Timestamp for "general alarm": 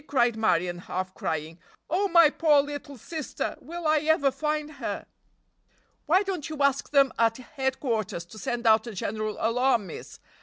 8.95-9.85